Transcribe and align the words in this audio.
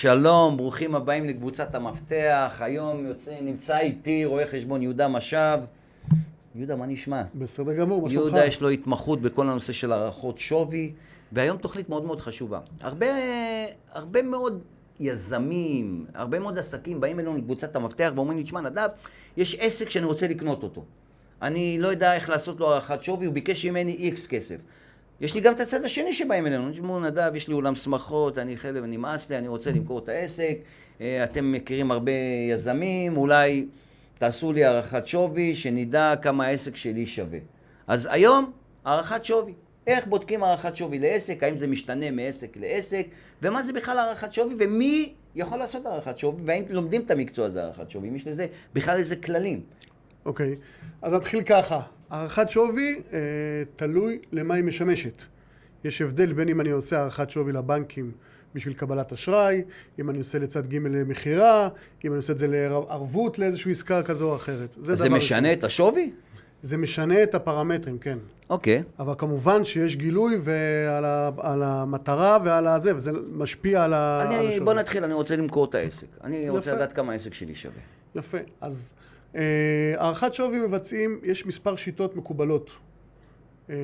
שלום, 0.00 0.56
ברוכים 0.56 0.94
הבאים 0.94 1.26
לקבוצת 1.26 1.74
המפתח. 1.74 2.58
היום 2.60 3.06
יוצא, 3.06 3.34
נמצא 3.40 3.78
איתי 3.78 4.24
רואה 4.24 4.46
חשבון 4.46 4.82
יהודה 4.82 5.08
משאב. 5.08 5.66
יהודה, 6.54 6.76
מה 6.76 6.86
נשמע? 6.86 7.22
בסדר 7.34 7.72
גמור, 7.72 8.02
מה 8.02 8.10
שלומך? 8.10 8.26
יהודה 8.26 8.46
יש 8.46 8.60
לו 8.60 8.68
התמחות 8.68 9.20
בכל 9.20 9.48
הנושא 9.48 9.72
של 9.72 9.92
הערכות 9.92 10.38
שווי, 10.38 10.92
והיום 11.32 11.56
תוכנית 11.56 11.88
מאוד 11.88 12.04
מאוד 12.04 12.20
חשובה. 12.20 12.60
הרבה, 12.80 13.06
הרבה 13.92 14.22
מאוד 14.22 14.62
יזמים, 15.00 16.06
הרבה 16.14 16.38
מאוד 16.38 16.58
עסקים 16.58 17.00
באים 17.00 17.20
אלינו 17.20 17.36
לקבוצת 17.36 17.76
המפתח 17.76 18.12
ואומרים 18.14 18.38
לי, 18.38 18.44
תשמע, 18.44 18.60
נדב, 18.60 18.88
יש 19.36 19.56
עסק 19.60 19.90
שאני 19.90 20.06
רוצה 20.06 20.28
לקנות 20.28 20.62
אותו. 20.62 20.84
אני 21.42 21.78
לא 21.80 21.88
יודע 21.88 22.14
איך 22.14 22.28
לעשות 22.28 22.60
לו 22.60 22.72
הערכת 22.72 23.02
שווי, 23.02 23.26
הוא 23.26 23.34
ביקש 23.34 23.66
ממני 23.66 23.92
איקס 23.92 24.26
כסף. 24.26 24.56
יש 25.20 25.34
לי 25.34 25.40
גם 25.40 25.54
את 25.54 25.60
הצד 25.60 25.84
השני 25.84 26.12
שבאים 26.12 26.46
אלינו, 26.46 26.70
תשמעו 26.70 27.00
נדב, 27.00 27.32
יש 27.34 27.48
לי 27.48 27.54
אולם 27.54 27.74
שמחות, 27.74 28.38
אני 28.38 28.56
חלב, 28.56 28.84
נמאס 28.84 29.30
לי, 29.30 29.38
אני 29.38 29.48
רוצה 29.48 29.70
למכור 29.70 29.98
את 29.98 30.08
העסק, 30.08 30.58
אה, 31.00 31.24
אתם 31.24 31.52
מכירים 31.52 31.90
הרבה 31.90 32.12
יזמים, 32.50 33.16
אולי 33.16 33.66
תעשו 34.18 34.52
לי 34.52 34.64
הערכת 34.64 35.06
שווי, 35.06 35.54
שנדע 35.54 36.14
כמה 36.22 36.46
העסק 36.46 36.76
שלי 36.76 37.06
שווה. 37.06 37.38
אז 37.86 38.08
היום, 38.10 38.52
הערכת 38.84 39.24
שווי. 39.24 39.52
איך 39.86 40.06
בודקים 40.06 40.42
הערכת 40.42 40.76
שווי 40.76 40.98
לעסק, 40.98 41.42
האם 41.42 41.56
זה 41.56 41.66
משתנה 41.66 42.10
מעסק 42.10 42.56
לעסק, 42.56 43.06
ומה 43.42 43.62
זה 43.62 43.72
בכלל 43.72 43.98
הערכת 43.98 44.32
שווי, 44.32 44.54
ומי 44.58 45.12
יכול 45.34 45.58
לעשות 45.58 45.86
הערכת 45.86 46.18
שווי, 46.18 46.42
והאם 46.44 46.62
לומדים 46.70 47.02
את 47.02 47.10
המקצוע 47.10 47.46
הזה 47.46 47.62
הערכת 47.62 47.90
שווי, 47.90 48.08
אם 48.08 48.16
יש 48.16 48.26
לזה 48.26 48.46
בכלל 48.74 48.96
איזה 48.96 49.16
כללים. 49.16 49.60
אוקיי, 50.26 50.56
אז 51.02 51.12
נתחיל 51.12 51.42
ככה. 51.42 51.80
הערכת 52.10 52.48
שווי 52.48 53.00
אה, 53.12 53.18
תלוי 53.76 54.18
למה 54.32 54.54
היא 54.54 54.64
משמשת. 54.64 55.22
יש 55.84 56.02
הבדל 56.02 56.32
בין 56.32 56.48
אם 56.48 56.60
אני 56.60 56.70
עושה 56.70 56.98
הערכת 57.00 57.30
שווי 57.30 57.52
לבנקים 57.52 58.12
בשביל 58.54 58.74
קבלת 58.74 59.12
אשראי, 59.12 59.62
אם 59.98 60.10
אני 60.10 60.18
עושה 60.18 60.38
לצד 60.38 60.66
ג' 60.66 60.74
למכירה, 60.74 61.68
אם 62.04 62.10
אני 62.10 62.16
עושה 62.16 62.32
את 62.32 62.38
זה 62.38 62.46
לערבות 62.46 63.38
לאיזושהי 63.38 63.72
עסקה 63.72 64.02
כזו 64.02 64.30
או 64.30 64.36
אחרת. 64.36 64.76
זה, 64.80 64.96
זה 64.96 65.08
משנה. 65.08 65.52
את 65.52 65.64
השווי? 65.64 66.12
זה 66.62 66.76
משנה 66.76 67.22
את 67.22 67.34
הפרמטרים, 67.34 67.98
כן. 67.98 68.18
אוקיי. 68.50 68.82
אבל 68.98 69.14
כמובן 69.18 69.64
שיש 69.64 69.96
גילוי 69.96 70.40
ועל 70.44 71.04
ה, 71.04 71.30
על 71.38 71.62
המטרה 71.62 72.38
ועל 72.44 72.66
הזה, 72.66 72.94
וזה 72.96 73.10
משפיע 73.32 73.84
על, 73.84 73.94
אני, 73.94 74.34
על 74.34 74.46
השווי. 74.46 74.60
בוא 74.60 74.74
נתחיל, 74.74 75.04
אני 75.04 75.14
רוצה 75.14 75.36
למכור 75.36 75.64
את 75.64 75.74
העסק. 75.74 76.06
אני 76.24 76.36
יפה. 76.36 76.50
רוצה 76.50 76.74
לדעת 76.74 76.92
כמה 76.92 77.12
העסק 77.12 77.34
שלי 77.34 77.54
שווה. 77.54 77.80
יפה. 78.14 78.38
אז 78.60 78.92
הערכת 79.96 80.34
שווי 80.34 80.66
מבצעים, 80.66 81.20
יש 81.22 81.46
מספר 81.46 81.76
שיטות 81.76 82.16
מקובלות. 82.16 82.70
אה, 83.70 83.74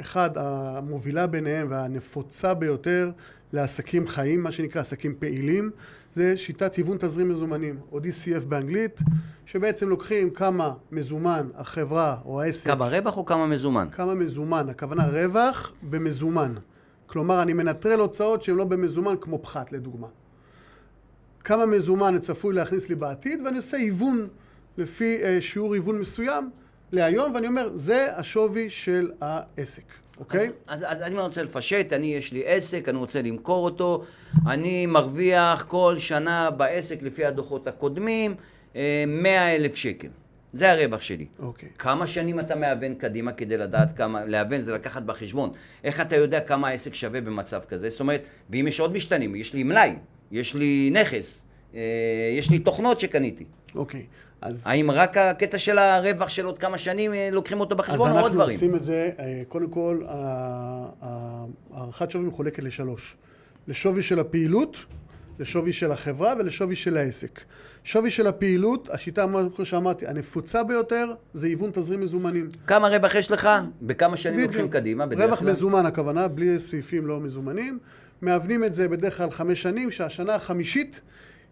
אחד, 0.00 0.30
המובילה 0.36 1.26
ביניהם 1.26 1.66
והנפוצה 1.70 2.54
ביותר 2.54 3.10
לעסקים 3.52 4.08
חיים, 4.08 4.42
מה 4.42 4.52
שנקרא 4.52 4.80
עסקים 4.80 5.14
פעילים, 5.18 5.70
זה 6.14 6.36
שיטת 6.36 6.74
היוון 6.74 6.96
תזרים 7.00 7.28
מזומנים, 7.28 7.78
או 7.92 7.98
DCF 7.98 8.46
באנגלית, 8.48 9.00
שבעצם 9.46 9.88
לוקחים 9.88 10.30
כמה 10.30 10.74
מזומן 10.92 11.48
החברה 11.54 12.16
או 12.24 12.42
העסק. 12.42 12.70
כמה 12.70 12.88
רווח 12.88 13.16
או 13.16 13.24
כמה 13.24 13.46
מזומן? 13.46 13.88
כמה 13.92 14.14
מזומן, 14.14 14.68
הכוונה 14.68 15.06
רווח 15.06 15.72
במזומן. 15.82 16.54
כלומר, 17.06 17.42
אני 17.42 17.52
מנטרל 17.52 18.00
הוצאות 18.00 18.42
שהן 18.42 18.56
לא 18.56 18.64
במזומן, 18.64 19.14
כמו 19.20 19.42
פחת 19.42 19.72
לדוגמה. 19.72 20.08
כמה 21.44 21.66
מזומן 21.66 22.18
צפוי 22.18 22.54
להכניס 22.54 22.88
לי 22.88 22.94
בעתיד, 22.94 23.42
ואני 23.42 23.56
עושה 23.56 23.76
היוון 23.76 24.28
לפי 24.78 25.18
uh, 25.20 25.42
שיעור 25.42 25.74
היוון 25.74 26.00
מסוים 26.00 26.50
להיום, 26.92 27.34
ואני 27.34 27.46
אומר, 27.46 27.70
זה 27.74 28.16
השווי 28.16 28.70
של 28.70 29.10
העסק, 29.20 29.84
אוקיי? 30.18 30.50
אז, 30.66 30.82
אז, 30.82 30.84
אז 30.88 31.02
אני 31.02 31.18
רוצה 31.18 31.42
לפשט, 31.42 31.92
אני 31.92 32.06
יש 32.14 32.32
לי 32.32 32.42
עסק, 32.46 32.88
אני 32.88 32.98
רוצה 32.98 33.22
למכור 33.22 33.64
אותו, 33.64 34.04
אני 34.46 34.86
מרוויח 34.86 35.64
כל 35.68 35.96
שנה 35.98 36.50
בעסק, 36.50 37.02
לפי 37.02 37.24
הדוחות 37.24 37.66
הקודמים, 37.66 38.34
100 38.74 38.82
אה, 39.26 39.56
אלף 39.56 39.74
שקל. 39.74 40.08
זה 40.52 40.72
הרווח 40.72 41.00
שלי. 41.02 41.26
אוקיי. 41.38 41.68
כמה 41.78 42.06
שנים 42.06 42.40
אתה 42.40 42.56
מהוון 42.56 42.94
קדימה 42.94 43.32
כדי 43.32 43.56
לדעת 43.56 43.96
כמה, 43.96 44.24
להוון 44.24 44.60
זה 44.60 44.72
לקחת 44.72 45.02
בחשבון. 45.02 45.52
איך 45.84 46.00
אתה 46.00 46.16
יודע 46.16 46.40
כמה 46.40 46.68
העסק 46.68 46.94
שווה 46.94 47.20
במצב 47.20 47.60
כזה? 47.68 47.90
זאת 47.90 48.00
אומרת, 48.00 48.26
ואם 48.50 48.66
יש 48.68 48.80
עוד 48.80 48.92
משתנים, 48.92 49.34
יש 49.34 49.54
לי 49.54 49.62
מלאי, 49.62 49.94
יש 50.32 50.54
לי 50.54 50.90
נכס, 50.92 51.44
אה, 51.74 51.80
יש 52.38 52.50
לי 52.50 52.58
תוכנות 52.58 53.00
שקניתי. 53.00 53.44
אוקיי. 53.74 54.06
אז... 54.42 54.66
האם 54.66 54.90
רק 54.90 55.16
הקטע 55.16 55.58
של 55.58 55.78
הרווח 55.78 56.28
של 56.28 56.46
עוד 56.46 56.58
כמה 56.58 56.78
שנים 56.78 57.14
אה, 57.14 57.28
לוקחים 57.32 57.60
אותו 57.60 57.76
בחשבון 57.76 58.10
או 58.10 58.18
עוד 58.18 58.32
דברים? 58.32 58.56
אז 58.56 58.62
אנחנו 58.62 58.66
עושים 58.66 58.74
את 58.74 58.82
זה, 58.82 59.10
אה, 59.18 59.42
קודם 59.48 59.70
כל, 59.70 60.02
הערכת 61.72 62.10
שווי 62.10 62.24
מחולקת 62.24 62.62
לשלוש. 62.62 63.16
לשווי 63.68 64.02
של 64.02 64.18
הפעילות, 64.18 64.76
לשווי 65.38 65.72
של 65.72 65.92
החברה 65.92 66.34
ולשווי 66.38 66.76
של 66.76 66.96
העסק. 66.96 67.40
שווי 67.84 68.10
של 68.10 68.26
הפעילות, 68.26 68.88
השיטה, 68.92 69.26
כמו 69.56 69.64
שאמרתי, 69.64 70.06
הנפוצה 70.06 70.62
ביותר 70.64 71.06
זה 71.34 71.46
היוון 71.46 71.70
תזרים 71.70 72.00
מזומנים. 72.00 72.48
כמה 72.66 72.88
רווח 72.88 73.14
יש 73.14 73.30
לך? 73.30 73.48
בכמה 73.82 74.16
שנים 74.16 74.36
בדיוק. 74.36 74.52
לוקחים 74.52 74.68
קדימה? 74.68 75.06
בדרך 75.06 75.24
רווח 75.24 75.38
כלל? 75.38 75.50
מזומן 75.50 75.86
הכוונה, 75.86 76.28
בלי 76.28 76.60
סעיפים 76.60 77.06
לא 77.06 77.20
מזומנים. 77.20 77.78
מאבנים 78.22 78.64
את 78.64 78.74
זה 78.74 78.88
בדרך 78.88 79.16
כלל 79.16 79.30
חמש 79.30 79.62
שנים, 79.62 79.90
שהשנה 79.90 80.34
החמישית 80.34 81.00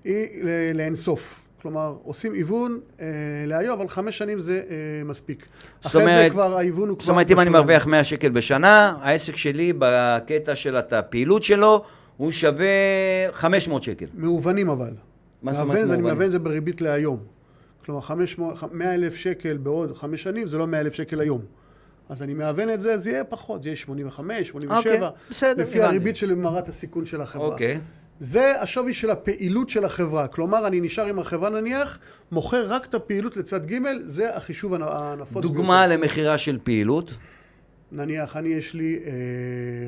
היא 0.04 0.44
לאינסוף. 0.74 1.49
כלומר, 1.62 1.97
עושים 2.03 2.32
היוון 2.32 2.81
אה, 3.00 3.06
להיום, 3.47 3.78
אבל 3.78 3.88
חמש 3.88 4.19
שנים 4.19 4.38
זה 4.38 4.62
אה, 4.71 5.04
מספיק. 5.04 5.47
אחרי 5.87 6.03
אומרת, 6.03 6.25
זה 6.25 6.31
כבר 6.31 6.56
ההיוון 6.56 6.88
הוא 6.88 6.98
כבר... 6.98 7.06
זאת 7.06 7.12
אומרת, 7.12 7.31
אם 7.31 7.41
אני 7.41 7.50
מרוויח 7.50 7.87
100 7.87 8.04
שקל 8.04 8.28
בשנה, 8.28 8.97
העסק 9.00 9.37
שלי 9.37 9.72
בקטע 9.78 10.54
של 10.54 10.76
הפעילות 10.76 11.43
שלו, 11.43 11.84
הוא 12.16 12.32
שווה 12.32 12.66
500 13.32 13.82
שקל. 13.82 14.06
מהוונים 14.15 14.71
אבל. 14.71 14.93
מה 15.43 15.53
זאת 15.53 15.62
אומרת 15.62 15.78
מהוון? 15.78 15.94
אני 15.94 16.03
מהוון 16.03 16.31
זה 16.31 16.38
בריבית 16.38 16.81
להיום. 16.81 17.19
כלומר, 17.84 18.00
100 18.72 18.94
אלף 18.94 19.15
שקל 19.15 19.56
בעוד 19.56 19.97
חמש 19.97 20.22
שנים, 20.22 20.48
זה 20.48 20.59
לא 20.59 20.66
100 20.66 20.81
אלף 20.81 20.94
שקל 20.94 21.21
היום. 21.21 21.41
אז 22.09 22.22
אני 22.22 22.34
מהוון 22.34 22.71
את 22.71 22.81
זה, 22.81 22.98
זה 22.98 23.10
יהיה 23.10 23.25
פחות, 23.25 23.62
זה 23.62 23.69
יהיה 23.69 23.77
85, 23.77 24.48
87, 24.48 24.78
אוקיי, 24.78 25.10
בסדר, 25.31 25.62
לפי 25.62 25.78
הבנתי. 25.78 25.94
הריבית 25.94 26.16
של 26.16 26.34
מרת 26.34 26.69
הסיכון 26.69 27.06
של 27.06 27.21
החברה. 27.21 27.47
אוקיי. 27.47 27.81
זה 28.20 28.60
השווי 28.60 28.94
של 28.94 29.10
הפעילות 29.10 29.69
של 29.69 29.84
החברה. 29.84 30.26
כלומר, 30.26 30.66
אני 30.66 30.81
נשאר 30.81 31.06
עם 31.06 31.19
החברה 31.19 31.50
נניח, 31.50 31.98
מוכר 32.32 32.66
רק 32.69 32.84
את 32.84 32.94
הפעילות 32.94 33.36
לצד 33.36 33.66
ג', 33.66 33.78
זה 34.03 34.36
החישוב 34.36 34.75
הנפוץ. 34.75 35.42
דוגמה 35.42 35.86
למכירה 35.86 36.38
של 36.38 36.59
פעילות? 36.62 37.10
נניח, 37.92 38.36
אני 38.36 38.48
יש 38.48 38.75
לי 38.75 38.98
אה, 39.06 39.10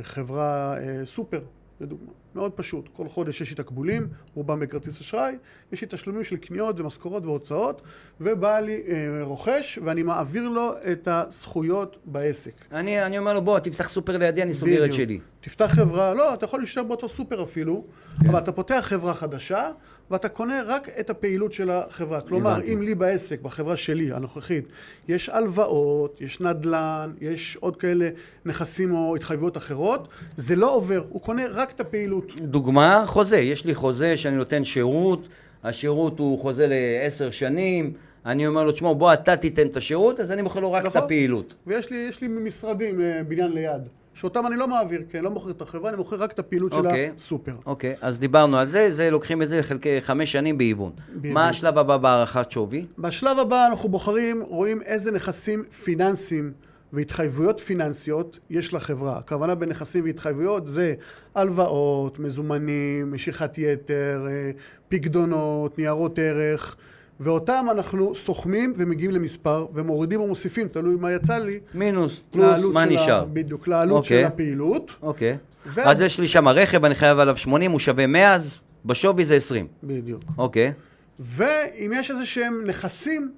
חברה 0.03 0.77
אה, 0.79 1.05
סופר, 1.05 1.41
לדוגמה. 1.81 2.22
מאוד 2.35 2.53
פשוט, 2.53 2.89
כל 2.93 3.09
חודש 3.09 3.41
יש 3.41 3.51
לי 3.51 3.57
תקבולים, 3.57 4.09
רובם 4.35 4.61
בכרטיס 4.61 5.01
אשראי, 5.01 5.35
יש 5.73 5.81
לי 5.81 5.87
תשלומים 5.91 6.25
של 6.25 6.37
קניות 6.37 6.81
ומשכורות 6.81 7.25
והוצאות, 7.25 7.83
ובא 8.21 8.59
לי 8.59 8.83
אה, 8.89 9.23
רוכש 9.23 9.79
ואני 9.85 10.03
מעביר 10.03 10.49
לו 10.49 10.73
את 10.93 11.09
הזכויות 11.09 11.97
בעסק. 12.05 12.55
אני, 12.73 13.03
אני 13.07 13.19
אומר 13.19 13.35
לו 13.35 13.43
בוא 13.43 13.59
תפתח 13.59 13.89
סופר 13.89 14.19
לידי, 14.19 14.43
אני 14.43 14.55
סוגר 14.55 14.85
את 14.85 14.93
שלי. 14.93 15.19
תפתח 15.41 15.67
חברה, 15.75 16.15
לא, 16.15 16.35
אתה 16.35 16.45
יכול 16.45 16.61
להישאר 16.61 16.83
באותו 16.83 17.09
סופר 17.09 17.43
אפילו, 17.43 17.85
כן. 18.21 18.29
אבל 18.29 18.39
אתה 18.39 18.53
פותח 18.53 18.81
חברה 18.83 19.15
חדשה, 19.15 19.71
ואתה 20.11 20.29
קונה 20.29 20.63
רק 20.67 20.89
את 21.01 21.11
הפעילות 21.11 21.53
של 21.53 21.71
החברה. 21.71 22.21
כלומר, 22.21 22.51
הבנתי. 22.51 22.75
אם 22.75 22.83
לי 22.83 22.95
בעסק, 22.95 23.41
בחברה 23.41 23.77
שלי, 23.77 24.13
הנוכחית, 24.13 24.73
יש 25.09 25.29
הלוואות, 25.29 26.21
יש 26.21 26.41
נדל"ן, 26.41 27.13
יש 27.21 27.57
עוד 27.61 27.77
כאלה 27.77 28.09
נכסים 28.45 28.95
או 28.95 29.17
התחייבויות 29.17 29.57
אחרות, 29.57 30.09
זה 30.37 30.57
לא 30.57 30.75
עובר, 30.75 31.05
הוא 31.09 31.21
קונה 31.21 31.43
רק 31.49 31.71
את 31.71 31.81
הפעילות. 31.81 32.22
דוגמה, 32.41 33.05
חוזה. 33.07 33.39
יש 33.39 33.65
לי 33.65 33.75
חוזה 33.75 34.17
שאני 34.17 34.37
נותן 34.37 34.65
שירות, 34.65 35.29
השירות 35.65 36.19
הוא 36.19 36.39
חוזה 36.39 36.67
לעשר 36.69 37.31
שנים. 37.31 37.93
אני 38.27 38.47
אומר 38.47 38.65
לו, 38.65 38.73
תשמעו, 38.73 38.95
בוא 38.95 39.13
אתה 39.13 39.37
תיתן 39.37 39.67
את 39.67 39.77
השירות, 39.77 40.21
אז 40.21 40.31
אני 40.31 40.43
מוכר 40.43 40.61
לו 40.61 40.73
רק 40.73 40.85
נכון. 40.85 40.99
את 40.99 41.05
הפעילות. 41.05 41.55
ויש 41.67 41.91
לי, 41.91 42.11
לי 42.23 42.29
משרדים, 42.29 43.01
אה, 43.01 43.21
בניין 43.29 43.53
ליד. 43.53 43.83
שאותם 44.15 44.47
אני 44.47 44.57
לא 44.57 44.69
מעביר, 44.69 45.03
כי 45.11 45.17
אני 45.17 45.25
לא 45.25 45.31
מוכר 45.31 45.51
את 45.51 45.63
החברה, 45.63 45.89
אני 45.89 45.97
מוכר 45.97 46.17
רק 46.17 46.33
את 46.33 46.39
הפעילות 46.39 46.73
okay. 46.73 46.77
של 46.77 46.87
אוקיי. 46.87 47.13
הסופר. 47.17 47.53
אוקיי, 47.67 47.93
okay. 47.93 47.97
אז 48.07 48.21
דיברנו 48.21 48.59
על 48.59 48.69
זה, 48.69 48.93
זה 48.93 49.11
לוקחים 49.11 49.43
את 49.43 49.49
זה 49.49 49.59
לחלקי 49.59 50.01
חמש 50.01 50.33
שנים 50.33 50.59
בהיוון. 50.59 50.93
מה 51.25 51.49
השלב 51.49 51.79
הבא 51.79 51.97
בהערכת 51.97 52.51
שווי? 52.51 52.87
בשלב 52.99 53.39
הבא 53.39 53.67
אנחנו 53.67 53.89
בוחרים, 53.89 54.43
רואים 54.49 54.83
איזה 54.83 55.13
נכסים 55.13 55.65
פיננסיים 55.85 56.53
והתחייבויות 56.93 57.61
פיננסיות 57.61 58.39
יש 58.51 58.75
לחברה. 58.75 59.19
הכוונה 59.19 59.55
בנכסים 59.55 60.05
והתחייבויות 60.05 60.67
זה 60.67 60.95
הלוואות, 61.35 62.19
מזומנים, 62.19 63.13
משיכת 63.13 63.59
יתר, 63.59 64.27
אה, 64.31 64.51
פקדונות, 64.89 65.79
ניירות 65.79 66.19
ערך. 66.19 66.77
ואותם 67.21 67.67
אנחנו 67.71 68.15
סוכמים 68.15 68.73
ומגיעים 68.77 69.11
למספר 69.11 69.67
ומורידים 69.75 70.21
או 70.21 70.27
מוסיפים, 70.27 70.69
תלוי 70.69 70.97
מה 71.01 71.13
יצא 71.13 71.39
לי. 71.39 71.61
מינוס, 71.75 72.21
פלוס, 72.31 72.65
מה 72.73 72.85
נשאר. 72.85 73.25
בדיוק, 73.33 73.69
לעלות 73.69 74.05
okay. 74.05 74.07
של 74.07 74.15
אוקיי. 74.15 74.25
הפעילות. 74.25 74.91
אוקיי. 75.03 75.33
Okay. 75.33 75.69
ו... 75.75 75.81
אז 75.81 76.01
יש 76.01 76.21
לי 76.21 76.29
שם 76.29 76.49
רכב, 76.49 76.85
אני 76.85 76.95
חייב 76.95 77.19
עליו 77.19 77.37
80, 77.37 77.71
הוא 77.71 77.81
שווה 77.81 78.07
100, 78.07 78.35
אז 78.35 78.59
בשווי 78.85 79.25
זה 79.25 79.35
20. 79.35 79.67
בדיוק. 79.85 80.23
אוקיי. 80.39 80.69
Okay. 80.69 80.73
ואם 81.21 81.93
יש 81.95 82.11
איזה 82.11 82.27
שהם 82.27 82.65
נכסים, 82.67 83.33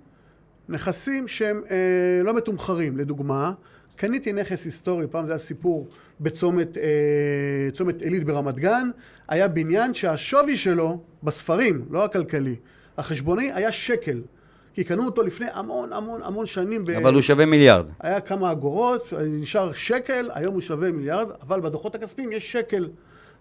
נכסים 0.68 1.28
שהם 1.28 1.62
אה, 1.70 1.76
לא 2.24 2.34
מתומחרים, 2.34 2.96
לדוגמה, 2.96 3.52
קניתי 3.96 4.32
נכס 4.32 4.64
היסטורי, 4.64 5.06
פעם 5.10 5.26
זה 5.26 5.32
היה 5.32 5.38
סיפור 5.38 5.88
בצומת 6.20 6.78
אה, 6.78 7.70
צומת 7.72 8.02
עילית 8.02 8.24
ברמת 8.24 8.56
גן, 8.56 8.90
היה 9.28 9.48
בניין 9.48 9.94
שהשווי 9.94 10.56
שלו 10.56 11.00
בספרים, 11.22 11.84
לא 11.90 12.04
הכלכלי, 12.04 12.56
החשבוני 12.98 13.52
היה 13.52 13.72
שקל. 13.72 14.22
כי 14.74 14.84
קנו 14.84 15.04
אותו 15.04 15.22
לפני 15.22 15.46
המון 15.52 15.92
המון 15.92 16.20
המון 16.22 16.46
שנים. 16.46 16.84
ב... 16.84 16.90
אבל 16.90 17.14
הוא 17.14 17.22
שווה 17.22 17.46
מיליארד. 17.46 17.86
היה 18.00 18.20
כמה 18.20 18.52
אגורות, 18.52 19.12
נשאר 19.26 19.72
שקל, 19.72 20.30
היום 20.34 20.54
הוא 20.54 20.60
שווה 20.60 20.92
מיליארד, 20.92 21.28
אבל 21.42 21.60
בדוחות 21.60 21.94
הכספיים 21.94 22.32
יש 22.32 22.52
שקל. 22.52 22.88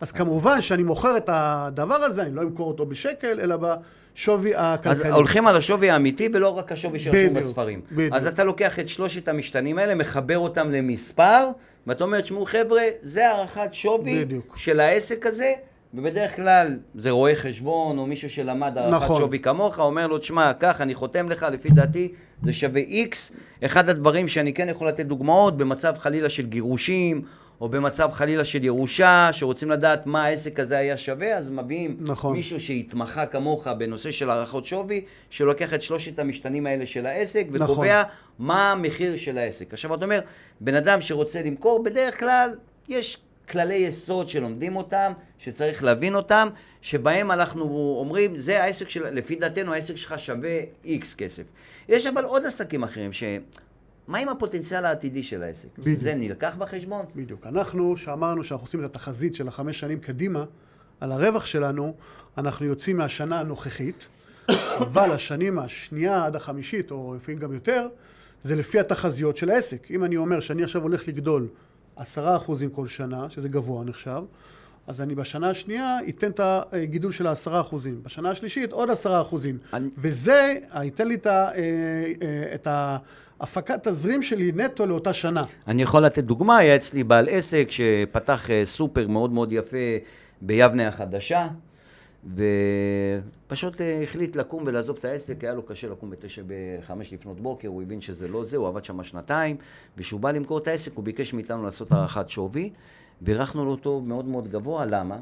אז 0.03 0.11
כמובן 0.11 0.61
שאני 0.61 0.83
מוכר 0.83 1.17
את 1.17 1.29
הדבר 1.33 1.95
הזה, 1.95 2.21
אני 2.21 2.35
לא 2.35 2.41
אמכור 2.41 2.67
אותו 2.67 2.85
בשקל, 2.85 3.39
אלא 3.39 3.55
בשווי 3.57 4.55
אז 4.55 4.73
הכלכלי. 4.73 5.11
הולכים 5.11 5.47
על 5.47 5.55
השווי 5.55 5.89
האמיתי 5.89 6.29
ולא 6.33 6.50
רק 6.50 6.71
השווי 6.71 7.00
שרשום 7.00 7.33
בספרים. 7.33 7.81
בדיוק. 7.91 8.13
אז 8.13 8.27
אתה 8.27 8.44
לוקח 8.44 8.79
את 8.79 8.88
שלושת 8.88 9.27
המשתנים 9.27 9.77
האלה, 9.77 9.95
מחבר 9.95 10.38
אותם 10.38 10.71
למספר, 10.71 11.47
ואתה 11.88 12.03
אומר, 12.03 12.21
תשמעו 12.21 12.45
חבר'ה, 12.45 12.81
זה 13.01 13.29
הערכת 13.29 13.69
שווי 13.71 14.25
בדיוק. 14.25 14.57
של 14.57 14.79
העסק 14.79 15.25
הזה, 15.25 15.53
ובדרך 15.94 16.35
כלל 16.35 16.77
זה 16.95 17.11
רואה 17.11 17.35
חשבון 17.35 17.97
או 17.97 18.05
מישהו 18.05 18.29
שלמד 18.29 18.77
הערכת 18.77 19.03
נכון. 19.03 19.21
שווי 19.21 19.39
כמוך, 19.39 19.79
אומר 19.79 20.07
לו, 20.07 20.17
תשמע, 20.17 20.53
קח, 20.53 20.81
אני 20.81 20.95
חותם 20.95 21.29
לך, 21.29 21.45
לפי 21.51 21.69
דעתי 21.69 22.11
זה 22.44 22.53
שווה 22.53 22.81
איקס. 22.81 23.31
אחד 23.65 23.89
הדברים 23.89 24.27
שאני 24.27 24.53
כן 24.53 24.69
יכול 24.69 24.88
לתת 24.88 25.05
דוגמאות, 25.05 25.57
במצב 25.57 25.95
חלילה 25.97 26.29
של 26.29 26.45
גירושים, 26.45 27.21
או 27.61 27.69
במצב 27.69 28.09
חלילה 28.11 28.44
של 28.44 28.63
ירושה, 28.63 29.29
שרוצים 29.31 29.71
לדעת 29.71 30.05
מה 30.05 30.25
העסק 30.25 30.59
הזה 30.59 30.77
היה 30.77 30.97
שווה, 30.97 31.38
אז 31.38 31.50
מביאים 31.50 31.97
נכון. 32.00 32.35
מישהו 32.35 32.59
שהתמחה 32.59 33.25
כמוך 33.25 33.67
בנושא 33.67 34.11
של 34.11 34.29
הערכות 34.29 34.65
שווי, 34.65 35.05
שלוקח 35.29 35.73
את 35.73 35.81
שלושת 35.81 36.19
המשתנים 36.19 36.67
האלה 36.67 36.85
של 36.85 37.05
העסק, 37.05 37.45
נכון. 37.50 37.61
וקובע 37.61 38.03
מה 38.39 38.71
המחיר 38.71 39.17
של 39.17 39.38
העסק. 39.38 39.73
עכשיו 39.73 39.95
אתה 39.95 40.05
אומר, 40.05 40.19
בן 40.61 40.75
אדם 40.75 41.01
שרוצה 41.01 41.41
למכור, 41.41 41.83
בדרך 41.83 42.19
כלל 42.19 42.50
יש 42.88 43.17
כללי 43.50 43.75
יסוד 43.75 44.27
שלומדים 44.27 44.75
אותם, 44.75 45.11
שצריך 45.39 45.83
להבין 45.83 46.15
אותם, 46.15 46.47
שבהם 46.81 47.31
אנחנו 47.31 47.95
אומרים, 48.00 48.38
זה 48.38 48.63
העסק 48.63 48.89
של, 48.89 49.09
לפי 49.09 49.35
דעתנו 49.35 49.73
העסק 49.73 49.95
שלך 49.95 50.19
שווה 50.19 50.59
איקס 50.85 51.13
כסף. 51.15 51.44
יש 51.89 52.05
אבל 52.05 52.25
עוד 52.25 52.45
עסקים 52.45 52.83
אחרים 52.83 53.13
ש... 53.13 53.23
מה 54.07 54.17
עם 54.17 54.29
הפוטנציאל 54.29 54.85
העתידי 54.85 55.23
של 55.23 55.44
העסק? 55.44 55.67
בדיוק. 55.77 56.00
זה 56.00 56.15
נלקח 56.15 56.55
בחשבון? 56.57 57.05
בדיוק. 57.15 57.47
אנחנו, 57.47 57.97
שאמרנו 57.97 58.44
שאנחנו 58.44 58.65
עושים 58.65 58.79
את 58.79 58.85
התחזית 58.85 59.35
של 59.35 59.47
החמש 59.47 59.79
שנים 59.79 60.00
קדימה, 60.00 60.45
על 61.00 61.11
הרווח 61.11 61.45
שלנו, 61.45 61.94
אנחנו 62.38 62.65
יוצאים 62.65 62.97
מהשנה 62.97 63.39
הנוכחית, 63.39 64.07
אבל 64.81 65.11
השנים 65.11 65.59
השנייה 65.59 66.25
עד 66.25 66.35
החמישית, 66.35 66.91
או 66.91 67.15
לפעמים 67.15 67.39
גם 67.39 67.53
יותר, 67.53 67.88
זה 68.41 68.55
לפי 68.55 68.79
התחזיות 68.79 69.38
של 69.38 69.50
העסק. 69.50 69.91
אם 69.91 70.03
אני 70.03 70.17
אומר 70.17 70.39
שאני 70.39 70.63
עכשיו 70.63 70.81
הולך 70.81 71.07
לגדול 71.07 71.47
עשרה 71.95 72.35
אחוזים 72.35 72.69
כל 72.69 72.88
שנה, 72.88 73.29
שזה 73.29 73.50
גבוה 73.50 73.83
נחשב, 73.83 74.21
אז 74.88 75.01
אני 75.01 75.15
בשנה 75.15 75.50
השנייה 75.50 75.97
אתן 76.09 76.30
את 76.30 76.39
הגידול 76.74 77.12
של 77.12 77.27
העשרה 77.27 77.62
אחוזים. 77.62 78.00
בשנה 78.03 78.30
השלישית 78.30 78.71
עוד 78.71 78.89
עשרה 78.89 79.21
אחוזים. 79.21 79.57
אני- 79.74 79.89
וזה 79.97 80.53
ייתן 80.83 81.07
לי 81.07 81.15
את 81.15 81.25
ה- 81.25 81.51
אה, 81.51 81.62
אה, 82.21 82.56
את 82.56 82.68
ההפקת 83.39 83.88
תזרים 83.88 84.21
שלי 84.21 84.51
נטו 84.56 84.85
לאותה 84.85 85.13
שנה. 85.13 85.44
אני 85.68 85.81
יכול 85.81 86.06
לתת 86.06 86.24
דוגמה, 86.24 86.57
היה 86.57 86.75
אצלי 86.75 87.03
בעל 87.03 87.27
עסק 87.30 87.68
שפתח 87.69 88.50
אה, 88.50 88.62
סופר 88.65 89.07
מאוד 89.07 89.31
מאוד 89.31 89.51
יפה 89.53 89.77
ביבנה 90.41 90.88
החדשה, 90.88 91.47
ופשוט 93.47 93.81
החליט 94.03 94.36
לקום 94.36 94.63
ולעזוב 94.68 94.97
את 95.00 95.06
העסק, 95.06 95.44
היה 95.44 95.53
לו 95.53 95.63
קשה 95.63 95.89
לקום 95.89 96.09
בתשע 96.09 96.41
בחמש 96.47 97.13
לפנות 97.13 97.39
בוקר, 97.39 97.68
הוא 97.68 97.81
הבין 97.81 98.01
שזה 98.01 98.27
לא 98.27 98.44
זה, 98.45 98.57
הוא 98.57 98.68
עבד 98.68 98.83
שם 98.83 99.03
שנתיים, 99.03 99.56
וכשהוא 99.97 100.19
בא 100.19 100.31
למכור 100.31 100.57
את 100.57 100.68
העסק 100.68 100.91
הוא 100.95 101.03
ביקש 101.03 101.33
מאיתנו 101.33 101.63
לעשות 101.63 101.91
הערכת 101.91 102.27
שווי, 102.27 102.69
והערכנו 103.21 103.65
לו 103.65 103.71
אותו 103.71 104.01
מאוד 104.01 104.25
מאוד 104.25 104.48
גבוה, 104.48 104.86
למה? 104.86 105.18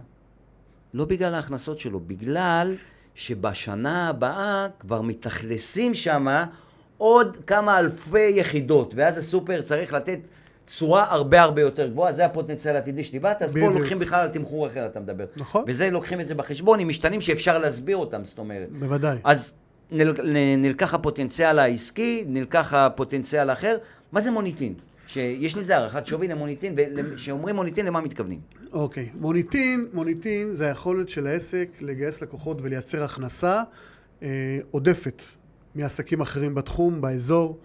לא 0.94 1.06
בגלל 1.06 1.34
ההכנסות 1.34 1.78
שלו, 1.78 2.00
בגלל 2.00 2.76
שבשנה 3.16 4.10
הבאה 4.10 4.68
כבר 4.80 5.02
מתאכלסים 5.02 5.94
שם 5.94 6.28
עוד 6.98 7.38
כמה 7.48 7.80
אלפי 7.80 8.30
יחידות, 8.30 8.94
ואז 8.98 9.18
הסופר 9.18 9.62
צריך 9.62 9.94
לתת 9.94 10.20
תשואה 10.66 11.12
הרבה 11.14 11.42
הרבה 11.42 11.62
יותר 11.62 11.88
גבוהה, 11.88 12.14
זה 12.14 12.26
הפוטנציאל 12.26 12.76
העתידי 12.76 13.04
שדיברת, 13.04 13.42
אז 13.42 13.54
פה. 13.54 13.60
לוקחים 13.60 14.00
בכלל 14.00 14.20
על 14.20 14.30
תמחור 14.30 14.68
אחר, 14.68 14.86
אתה 14.86 15.00
מדבר. 15.00 15.26
נכון. 15.38 15.64
וזה 15.68 15.90
לוקחים 15.90 16.22
את 16.22 16.28
זה 16.28 16.36
בחשבון 16.36 16.80
עם 16.80 16.88
משתנים 16.88 17.22
שאפשר 17.22 17.58
להסביר 17.58 17.98
אותם, 17.98 18.26
זאת 18.26 18.40
אומרת. 18.40 18.70
בוודאי. 18.80 19.18
אז 19.24 19.54
נל, 19.92 20.14
נלקח 20.58 20.94
הפוטנציאל 20.94 21.60
העסקי, 21.60 22.24
נלקח 22.28 22.74
הפוטנציאל 22.74 23.50
האחר. 23.50 23.78
מה 24.12 24.22
זה 24.22 24.32
מוניטין? 24.32 24.74
שיש 25.14 25.58
לזה 25.58 25.78
הערכת 25.78 26.06
שווי 26.06 26.28
למוניטין, 26.28 26.76
וכשאומרים 26.78 27.56
מוניטין, 27.56 27.86
למה 27.86 28.02
מתכוונים? 28.02 28.40
אוקיי, 28.72 29.10
מוניטין, 29.14 29.88
מוניטין 29.94 30.54
זה 30.54 30.68
היכולת 30.68 31.10
של 31.10 31.28
העסק 31.28 31.68
לגייס 31.82 32.22
לקוחות 32.22 32.62
ולייצר 32.62 33.04
הכנסה 33.04 33.64
אה, 34.24 34.28
עודפת 34.72 35.22
מעסקים 35.76 36.22
אחרים 36.22 36.56
בתחום, 36.56 37.02
באזור. 37.02 37.60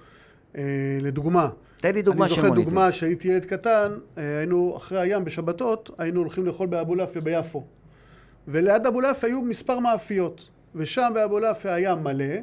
אה, 0.56 0.62
לדוגמה, 1.00 1.48
תן 1.76 1.94
לי 1.94 2.02
דוגמה 2.02 2.24
אני 2.24 2.34
של 2.34 2.36
זוכר 2.36 2.48
מוניטין. 2.48 2.68
דוגמה 2.68 2.92
שהייתי 2.92 3.28
ילד 3.28 3.44
קטן, 3.44 3.92
אה, 4.18 4.38
היינו 4.38 4.74
אחרי 4.76 5.00
הים 5.00 5.24
בשבתות, 5.24 5.90
היינו 5.98 6.20
הולכים 6.20 6.46
לאכול 6.46 6.66
באבולעפיה 6.66 7.20
ביפו. 7.20 7.64
וליד 8.48 8.86
אבולעפיה 8.86 9.28
היו 9.28 9.42
מספר 9.42 9.78
מאפיות, 9.78 10.48
ושם 10.74 11.10
באבולעפיה 11.14 11.74
היה 11.74 11.94
מלא, 11.94 12.34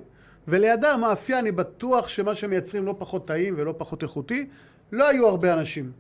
ולידה 0.48 0.94
המאפייה, 0.94 1.40
אני 1.40 1.52
בטוח 1.52 2.08
שמה 2.08 2.36
שמייצרים 2.36 2.86
לא 2.86 2.96
פחות 2.98 3.28
טעים 3.28 3.54
ולא 3.58 3.76
פחות 3.78 4.04
איכותי, 4.04 4.48
לא 4.94 5.10
היו 5.10 5.28
הרבה 5.28 5.54
אנשים. 5.54 5.92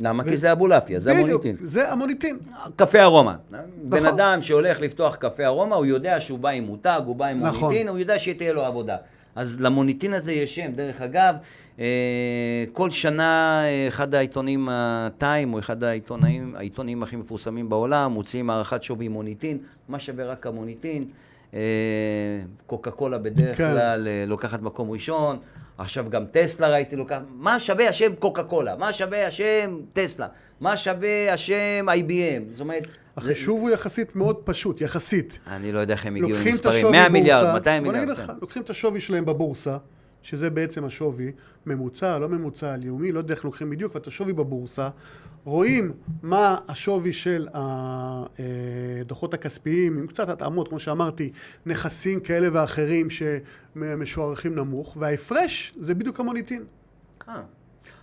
למה? 0.00 0.24
כי 0.24 0.36
זה 0.36 0.52
אבולעפיה, 0.52 1.00
זה 1.00 1.14
בדיוק, 1.14 1.44
המוניטין. 1.44 1.66
זה 1.66 1.92
המוניטין. 1.92 2.38
קפה 2.76 3.02
ארומה. 3.02 3.36
בן 3.50 3.98
נכון. 3.98 4.06
אדם 4.06 4.42
שהולך 4.42 4.80
לפתוח 4.80 5.16
קפה 5.16 5.46
ארומה, 5.46 5.76
הוא 5.76 5.86
יודע 5.86 6.20
שהוא 6.20 6.38
בא 6.38 6.48
עם 6.48 6.64
מותג, 6.64 7.00
הוא 7.06 7.16
בא 7.16 7.26
עם 7.26 7.38
נכון. 7.38 7.60
מוניטין, 7.60 7.88
הוא 7.88 7.98
יודע 7.98 8.18
שתהיה 8.18 8.52
לו 8.52 8.64
עבודה. 8.64 8.96
אז 9.34 9.60
למוניטין 9.60 10.14
הזה 10.14 10.32
יש 10.32 10.54
שם. 10.54 10.72
דרך 10.74 11.00
אגב, 11.00 11.34
אה, 11.78 12.64
כל 12.72 12.90
שנה 12.90 13.62
אה, 13.64 13.88
אחד 13.88 14.14
העיתונים, 14.14 14.68
הטיים, 14.70 15.54
או 15.54 15.58
אחד 15.58 15.84
העיתונאים, 15.84 16.54
העיתונים 16.56 17.02
הכי 17.02 17.16
מפורסמים 17.16 17.68
בעולם, 17.68 18.12
מוציאים 18.12 18.50
הערכת 18.50 18.82
שווי 18.82 19.08
מוניטין, 19.08 19.58
מה 19.88 19.98
שווה 19.98 20.24
רק 20.24 20.46
המוניטין. 20.46 21.04
אה, 21.54 21.60
קוקה 22.66 22.90
קולה 22.90 23.18
בדרך 23.18 23.56
כן. 23.56 23.72
כלל 23.72 24.08
לוקחת 24.26 24.62
מקום 24.62 24.90
ראשון. 24.90 25.38
עכשיו 25.78 26.06
גם 26.10 26.26
טסלה 26.26 26.68
ראיתי 26.68 26.96
לוקחת, 26.96 27.22
מה 27.34 27.60
שווה 27.60 27.88
השם 27.88 28.14
קוקה 28.18 28.42
קולה? 28.42 28.76
מה 28.76 28.92
שווה 28.92 29.26
השם 29.26 29.78
טסלה? 29.92 30.26
מה 30.60 30.76
שווה 30.76 31.32
השם 31.32 31.86
IBM? 31.88 32.42
זאת 32.52 32.60
אומרת, 32.60 32.82
זה- 32.82 32.88
החישוב 33.16 33.60
הוא 33.60 33.70
יחסית 33.70 34.16
מאוד 34.16 34.36
פשוט, 34.44 34.80
יחסית. 34.80 35.38
אני 35.46 35.72
לא 35.72 35.78
יודע 35.78 35.94
איך 35.94 36.06
הם 36.06 36.16
הגיעו 36.16 36.38
את 36.40 36.46
למספרים, 36.46 36.74
השווי 36.76 36.90
100 36.92 37.00
בורסה, 37.00 37.12
מיליארד, 37.12 37.52
200 37.54 37.82
בוא 37.84 37.92
מיליארד. 37.92 38.08
נגיד 38.10 38.22
לך, 38.24 38.30
כן. 38.30 38.36
לוקחים 38.40 38.62
את 38.62 38.70
השווי 38.70 39.00
שלהם 39.00 39.24
בבורסה, 39.24 39.76
שזה 40.22 40.50
בעצם 40.50 40.84
השווי, 40.84 41.32
ממוצע, 41.66 42.18
לא 42.18 42.28
ממוצע, 42.28 42.76
לאומי, 42.84 43.12
לא 43.12 43.18
יודע 43.18 43.34
איך 43.34 43.44
לוקחים 43.44 43.70
בדיוק, 43.70 43.94
ואת 43.94 44.06
השווי 44.06 44.32
בבורסה, 44.32 44.88
רואים 45.44 45.92
מה 46.22 46.58
השווי 46.68 47.12
של 47.12 47.48
הדוחות 47.54 49.34
הכספיים, 49.34 49.98
עם 49.98 50.06
קצת 50.06 50.28
התאמות, 50.28 50.68
כמו 50.68 50.80
שאמרתי, 50.80 51.30
נכסים 51.66 52.20
כאלה 52.20 52.48
ואחרים 52.52 53.08
שמשוערכים 53.10 54.54
נמוך, 54.54 54.96
וההפרש 55.00 55.72
זה 55.76 55.94
בדיוק 55.94 56.20
המוניטין. 56.20 56.64
אה. 57.28 57.42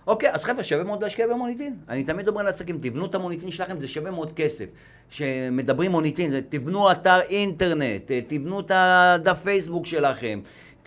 אוקיי, 0.06 0.30
אז 0.32 0.44
חבר'ה, 0.44 0.64
שווה 0.64 0.84
מאוד 0.84 1.02
להשקיע 1.02 1.26
במוניטין. 1.26 1.76
אני 1.88 2.04
תמיד 2.04 2.28
אומר 2.28 2.42
לעסקים, 2.42 2.78
תבנו 2.82 3.06
את 3.06 3.14
המוניטין 3.14 3.50
שלכם, 3.50 3.80
זה 3.80 3.88
שווה 3.88 4.10
מאוד 4.10 4.32
כסף. 4.32 4.66
כשמדברים 5.10 5.90
מוניטין, 5.90 6.40
תבנו 6.48 6.92
אתר 6.92 7.20
אינטרנט, 7.20 8.12
תבנו 8.26 8.60
את 8.60 8.70
הדף 8.74 9.42
פייסבוק 9.42 9.86
שלכם. 9.86 10.40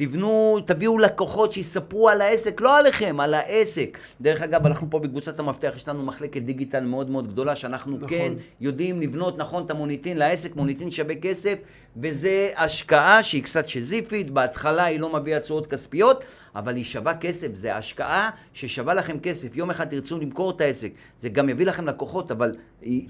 תבנו, 0.06 0.60
תביאו 0.66 0.98
לקוחות 1.00 1.52
שיספרו 1.52 2.10
על 2.10 2.22
העסק, 2.22 2.62
לא 2.62 2.78
עליכם, 2.78 3.20
על 3.20 3.34
העסק. 3.34 3.98
דרך 4.22 4.42
אגב, 4.42 4.66
אנחנו 4.66 4.88
פה 4.90 5.00
בקבוצת 5.00 5.40
המפתח, 5.40 5.74
יש 5.76 5.88
לנו 5.88 6.04
מחלקת 6.04 6.42
דיגיטל 6.42 6.84
מאוד 6.84 7.10
מאוד 7.10 7.28
גדולה, 7.28 7.56
שאנחנו 7.56 7.98
נכון. 7.98 8.10
כן 8.10 8.34
יודעים 8.62 9.02
לבנות 9.02 9.38
נכון 9.38 9.66
את 9.66 9.72
המוניטין 9.72 10.18
לעסק, 10.18 10.56
מוניטין 10.56 10.92
שווה 10.92 11.16
כסף, 11.16 11.60
וזה 11.98 12.50
השקעה 12.58 13.24
שהיא 13.24 13.44
קצת 13.44 13.68
שזיפית, 13.68 14.32
בהתחלה 14.32 14.84
היא 14.84 15.00
לא 15.00 15.14
מביאה 15.14 15.40
תשואות 15.40 15.68
כספיות, 15.68 16.24
אבל 16.56 16.76
היא 16.76 16.86
שווה 16.86 17.14
כסף, 17.14 17.54
זה 17.54 17.76
השקעה 17.76 18.30
ששווה 18.54 18.94
לכם 18.94 19.20
כסף. 19.20 19.56
יום 19.56 19.70
אחד 19.70 19.86
תרצו 19.86 20.20
למכור 20.20 20.52
את 20.52 20.62
העסק, 20.62 20.92
זה 21.20 21.30
גם 21.30 21.50
יביא 21.50 21.66
לכם 21.66 21.88
לקוחות, 21.88 22.32
אבל 22.32 22.52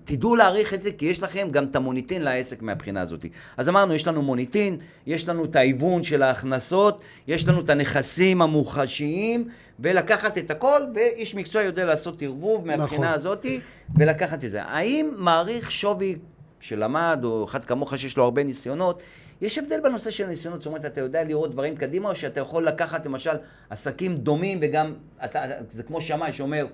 תדעו 0.04 0.36
להעריך 0.36 0.74
את 0.74 0.82
זה, 0.82 0.92
כי 0.92 1.06
יש 1.06 1.24
לכם 1.24 1.48
גם 1.52 1.64
את 1.64 1.76
המוניטין 1.76 2.22
לעסק 2.22 2.62
מהבחינה 2.62 3.02
הזאת. 3.02 3.26
אז 3.58 3.70
אמרנו, 3.70 3.94
יש 3.94 4.08
לנו 4.08 4.22
מוניטין, 4.22 4.78
יש 5.08 5.30
לנו 5.30 5.46
את 5.46 5.56
ההיוון 5.56 6.04
של 6.04 6.24
ההכנסות, 6.24 6.83
יש 7.28 7.48
לנו 7.48 7.60
את 7.60 7.70
הנכסים 7.70 8.42
המוחשיים, 8.42 9.48
ולקחת 9.80 10.38
את 10.38 10.52
הכל, 10.52 10.82
ואיש 10.96 11.36
מקצוע 11.36 11.62
יודע 11.62 11.86
לעשות 11.86 12.22
ערבוב 12.22 12.68
מהבחינה 12.68 13.02
נכון. 13.02 13.14
הזאתי, 13.14 13.60
ולקחת 13.96 14.44
את 14.44 14.52
זה. 14.52 14.64
האם 14.64 15.12
מעריך 15.18 15.72
שווי 15.72 16.16
שלמד, 16.60 17.20
או 17.24 17.46
אחד 17.46 17.66
כמוך 17.66 17.98
שיש 17.98 18.18
לו 18.18 18.24
הרבה 18.24 18.44
ניסיונות, 18.44 19.04
יש 19.42 19.58
הבדל 19.58 19.80
בנושא 19.84 20.12
של 20.12 20.26
הניסיונות, 20.26 20.62
זאת 20.62 20.68
אומרת, 20.68 20.86
אתה 20.86 21.02
יודע 21.02 21.24
לראות 21.24 21.52
דברים 21.52 21.76
קדימה, 21.76 22.10
או 22.10 22.16
שאתה 22.16 22.40
יכול 22.40 22.68
לקחת 22.68 23.06
למשל 23.06 23.36
עסקים 23.70 24.16
דומים, 24.16 24.58
וגם, 24.62 24.94
אתה, 25.26 25.44
זה 25.72 25.84
כמו 25.84 26.02
שמאי 26.02 26.34
שאומר, 26.34 26.66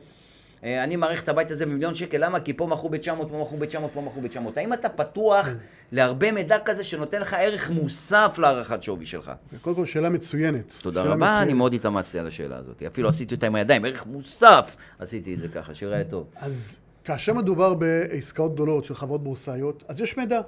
אני 0.63 0.95
מעריך 0.95 1.23
את 1.23 1.29
הבית 1.29 1.51
הזה 1.51 1.65
במיליון 1.65 1.95
שקל, 1.95 2.25
למה? 2.25 2.39
כי 2.39 2.53
פה 2.53 2.67
מכרו 2.67 2.89
ב-900, 2.89 3.05
פה 3.29 3.41
מכרו 3.41 3.57
ב-900, 3.57 3.87
פה 3.93 4.01
מכרו 4.01 4.21
ב-900. 4.21 4.37
האם 4.55 4.73
אתה 4.73 4.89
פתוח 4.89 5.47
להרבה 5.91 6.31
מידע 6.31 6.57
כזה 6.65 6.83
שנותן 6.83 7.21
לך 7.21 7.33
ערך 7.33 7.69
מוסף 7.69 8.35
להערכת 8.37 8.83
שווי 8.83 9.05
שלך? 9.05 9.31
קודם 9.61 9.75
כל, 9.75 9.85
שאלה 9.85 10.09
מצוינת. 10.09 10.73
תודה 10.81 11.03
שאלה 11.03 11.15
רבה, 11.15 11.25
מצוינת. 11.27 11.43
אני 11.43 11.53
מאוד 11.53 11.73
התאמצתי 11.73 12.19
על 12.19 12.27
השאלה 12.27 12.57
הזאת. 12.57 12.83
אפילו 12.83 13.09
עשיתי 13.09 13.35
אותה 13.35 13.47
עם 13.47 13.55
הידיים, 13.55 13.85
ערך 13.85 14.05
מוסף 14.05 14.75
עשיתי 14.99 15.33
את 15.33 15.39
זה 15.39 15.47
ככה, 15.47 15.75
שיראה 15.75 16.03
טוב. 16.03 16.27
אז 16.35 16.79
כאשר 17.03 17.33
מדובר 17.33 17.73
בעסקאות 17.73 18.53
גדולות 18.53 18.83
של 18.83 18.95
חברות 18.95 19.23
בורסאיות, 19.23 19.83
אז 19.87 20.01
יש 20.01 20.17
מידע. 20.17 20.41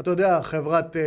אתה 0.00 0.10
יודע, 0.10 0.42
חברת, 0.42 0.96
אה, 0.96 1.02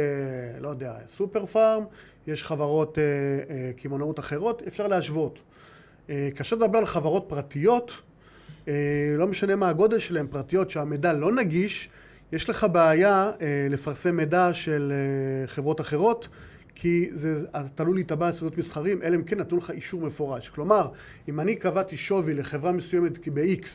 לא 0.60 0.70
יודע, 0.70 0.94
סופר 1.08 1.46
פארם, 1.46 1.84
יש 2.28 2.44
חברות 2.44 2.98
אה, 2.98 3.04
אה, 3.04 3.72
קמעונאות 3.78 4.20
אחרות, 4.20 4.62
אפשר 4.68 4.88
להשוות. 4.88 5.40
אה, 6.10 6.30
כאשר 6.36 6.56
מדבר 6.56 6.78
על 6.78 6.86
חברות 6.86 7.26
פרטיות, 7.28 7.92
אה, 7.92 7.96
לא 9.18 9.28
משנה 9.28 9.56
מה 9.56 9.70
הגודל 9.70 10.00
שלהן, 10.00 10.28
פרטיות, 10.28 10.70
שהמידע 10.70 11.14
לא 11.14 11.32
נגיש, 11.32 11.90
יש 12.32 12.50
לך 12.50 12.66
בעיה 12.72 13.32
אה, 13.42 13.68
לפרסם 13.70 14.18
מידע 14.18 14.54
של 14.54 14.94
אה, 14.96 15.48
חברות 15.48 15.82
אחרות, 15.82 16.28
כי 16.76 17.10
זה 17.14 17.48
אתה 17.52 17.84
עלול 17.84 17.96
להיתבע 17.96 18.28
על 18.28 18.34
סודות 18.34 18.58
מסחריים, 18.58 19.02
אלא 19.02 19.16
אם 19.16 19.24
כן 19.24 19.40
נתנו 19.40 19.58
לך 19.58 19.72
אישור 19.72 20.02
מפורש. 20.02 20.50
כלומר, 20.50 20.88
אם 21.30 21.40
אני 21.40 21.56
קבעתי 21.56 21.98
שווי 21.98 22.34
לחברה 22.34 22.72
מסוימת 22.72 23.28
ב-X, 23.28 23.68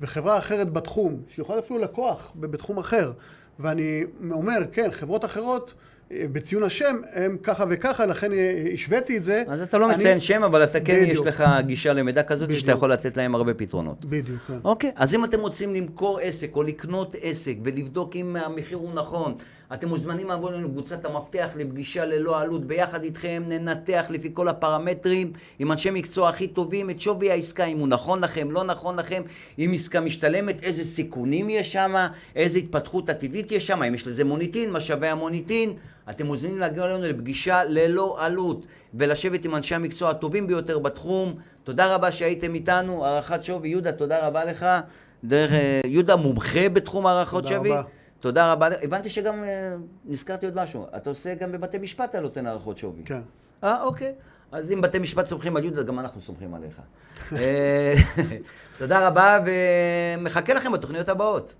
וחברה 0.00 0.38
אחרת 0.38 0.72
בתחום, 0.72 1.22
שיכולה 1.28 1.58
אפילו 1.58 1.78
לקוח 1.78 2.32
בתחום 2.36 2.78
אחר, 2.78 3.12
ואני 3.58 4.04
אומר, 4.30 4.58
כן, 4.72 4.90
חברות 4.90 5.24
אחרות, 5.24 5.74
אה, 5.76 5.93
בציון 6.12 6.62
השם, 6.62 6.96
הם 7.12 7.36
ככה 7.42 7.64
וככה, 7.70 8.06
לכן 8.06 8.30
השוויתי 8.74 9.16
את 9.16 9.24
זה. 9.24 9.42
אז 9.48 9.60
אתה 9.60 9.78
לא 9.78 9.86
אני- 9.90 9.94
מציין 9.94 10.20
שם, 10.20 10.42
אבל 10.44 10.64
אתה 10.64 10.80
כן, 10.80 10.92
יש 11.02 11.08
בדיוק. 11.08 11.26
לך 11.26 11.44
גישה 11.66 11.92
למידע 11.92 12.22
כזאת, 12.22 12.50
שאתה 12.50 12.62
בדיוק. 12.62 12.76
יכול 12.76 12.92
לתת 12.92 13.16
להם 13.16 13.34
הרבה 13.34 13.54
פתרונות. 13.54 14.04
בדיוק, 14.04 14.38
כן. 14.48 14.58
אוקיי, 14.64 14.90
אז 14.96 15.14
אם 15.14 15.24
אתם 15.24 15.40
רוצים 15.40 15.74
למכור 15.74 16.18
עסק 16.22 16.56
או 16.56 16.62
לקנות 16.62 17.16
עסק 17.22 17.54
ולבדוק 17.62 18.16
אם 18.16 18.36
המחיר 18.40 18.76
הוא 18.78 18.94
נכון, 18.94 19.34
אתם 19.74 19.88
מוזמנים 19.88 20.28
לעבור 20.28 20.50
אלינו 20.50 20.68
לקבוצת 20.68 21.04
המפתח 21.04 21.48
לפגישה 21.56 22.04
ללא 22.06 22.40
עלות. 22.40 22.66
ביחד 22.66 23.04
איתכם 23.04 23.42
ננתח 23.48 24.06
לפי 24.10 24.30
כל 24.34 24.48
הפרמטרים 24.48 25.32
עם 25.58 25.72
אנשי 25.72 25.90
מקצוע 25.90 26.28
הכי 26.28 26.46
טובים 26.46 26.90
את 26.90 26.98
שווי 26.98 27.30
העסקה, 27.30 27.64
אם 27.64 27.78
הוא 27.78 27.88
נכון 27.88 28.24
לכם, 28.24 28.50
לא 28.50 28.64
נכון 28.64 28.96
לכם, 28.98 29.22
אם 29.58 29.72
עסקה 29.74 30.00
משתלמת, 30.00 30.62
איזה 30.64 30.84
סיכונים 30.84 31.50
יש 31.50 31.72
שם, 31.72 31.94
איזה 32.36 32.58
התפתחות 32.58 33.08
עתידית 33.10 33.52
יש 33.52 33.66
שם, 33.66 33.82
אם 33.82 33.94
יש 33.94 34.06
לזה 34.06 34.24
מוניטין, 34.24 34.70
מה 34.70 34.80
שווה 34.80 35.12
המוניטין. 35.12 35.72
אתם 36.10 36.26
מוזמנים 36.26 36.58
להגיע 36.58 36.84
אלינו 36.84 37.06
לפגישה 37.06 37.64
ללא 37.64 38.16
עלות 38.24 38.66
ולשבת 38.94 39.44
עם 39.44 39.54
אנשי 39.54 39.74
המקצוע 39.74 40.10
הטובים 40.10 40.46
ביותר 40.46 40.78
בתחום. 40.78 41.34
תודה 41.64 41.94
רבה 41.94 42.12
שהייתם 42.12 42.54
איתנו, 42.54 43.06
הערכת 43.06 43.44
שווי. 43.44 43.68
יהודה, 43.68 43.92
תודה 43.92 44.26
רבה 44.26 44.44
לך. 44.44 44.66
דרך, 45.24 45.52
אה, 45.52 45.80
יהודה 45.86 46.16
מומחה 46.16 46.68
בתחום 46.68 47.06
הערכות 47.06 47.42
תודה 47.44 47.54
שווי. 47.56 47.70
רבה. 47.70 47.82
תודה 48.20 48.52
רבה. 48.52 48.68
הבנתי 48.82 49.10
שגם, 49.10 49.44
אה, 49.44 49.74
נזכרתי 50.04 50.46
עוד 50.46 50.56
משהו, 50.56 50.86
אתה 50.96 51.10
עושה 51.10 51.34
גם 51.34 51.52
בבתי 51.52 51.78
משפט, 51.78 52.10
אתה 52.10 52.20
נותן 52.20 52.46
הערכות 52.46 52.78
שווי. 52.78 53.02
כן. 53.04 53.20
אה, 53.64 53.82
אוקיי. 53.82 54.14
אז 54.52 54.72
אם 54.72 54.80
בתי 54.80 54.98
משפט 54.98 55.26
סומכים 55.26 55.56
על 55.56 55.64
יהודה, 55.64 55.82
גם 55.82 55.98
אנחנו 55.98 56.20
סומכים 56.20 56.54
עליך. 56.54 56.80
אה, 57.36 57.94
תודה 58.78 59.06
רבה, 59.08 59.38
ומחכה 59.46 60.54
לכם 60.54 60.72
בתוכניות 60.72 61.08
הבאות. 61.08 61.54